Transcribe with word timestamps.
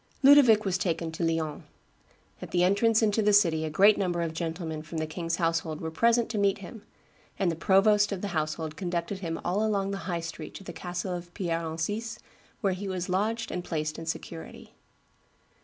Ludovic 0.23 0.65
was 0.65 0.79
taken 0.79 1.11
to 1.11 1.23
Lyons. 1.23 1.61
"At 2.41 2.49
the 2.49 2.63
entrance 2.63 3.03
into 3.03 3.21
the 3.21 3.31
city 3.33 3.63
a 3.65 3.69
great 3.69 3.99
number 3.99 4.23
of 4.23 4.33
gentlemen 4.33 4.81
from 4.81 4.97
the 4.97 5.05
king's 5.05 5.35
household 5.35 5.79
were 5.79 5.91
present 5.91 6.27
to 6.31 6.39
meet 6.39 6.57
him; 6.57 6.81
and 7.37 7.51
the 7.51 7.55
provost 7.55 8.11
of 8.11 8.21
the 8.21 8.29
household 8.29 8.75
conducted 8.75 9.19
him 9.19 9.39
all 9.45 9.63
along 9.63 9.91
the 9.91 9.97
high 10.09 10.21
street 10.21 10.55
to 10.55 10.63
the 10.63 10.73
castle 10.73 11.13
of 11.13 11.31
Pierre 11.35 11.61
Encise, 11.61 12.17
where 12.61 12.73
he 12.73 12.87
was 12.87 13.09
lodged 13.09 13.51
and 13.51 13.63
placed 13.63 13.99
in 13.99 14.07
security." 14.07 14.73